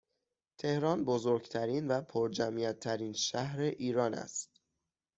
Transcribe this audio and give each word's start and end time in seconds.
تهران 0.57 1.05
بزرگترین 1.05 1.87
و 1.87 2.01
پرجمعیت 2.01 2.79
ترین 2.79 3.13
شهر 3.13 3.59
ایران 3.61 4.13
است 4.13 4.61